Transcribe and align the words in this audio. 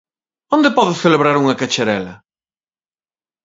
Onde 0.55 0.69
podo 0.77 0.99
celebrar 1.03 1.35
unha 1.41 1.57
cacharela? 1.61 2.13